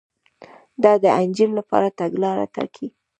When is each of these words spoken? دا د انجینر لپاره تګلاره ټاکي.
دا 0.83 0.93
د 1.03 1.05
انجینر 1.21 1.53
لپاره 1.59 1.95
تګلاره 1.99 2.45
ټاکي. 2.55 2.87